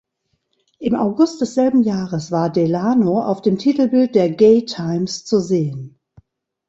Im 0.79 0.95
August 0.95 1.41
desselben 1.41 1.83
Jahres 1.83 2.31
war 2.31 2.49
Delano 2.49 3.21
auf 3.23 3.43
dem 3.43 3.59
Titelbild 3.59 4.15
der 4.15 4.31
"Gay 4.31 4.65
Times" 4.65 5.25
zu 5.25 5.39
sehen. 5.39 5.99